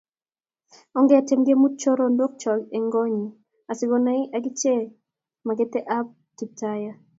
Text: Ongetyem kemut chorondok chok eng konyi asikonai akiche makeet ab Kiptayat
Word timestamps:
Ongetyem 0.97 1.41
kemut 1.47 1.73
chorondok 1.81 2.33
chok 2.41 2.61
eng 2.75 2.87
konyi 2.93 3.25
asikonai 3.71 4.23
akiche 4.35 4.73
makeet 5.45 5.73
ab 5.97 6.07
Kiptayat 6.37 6.97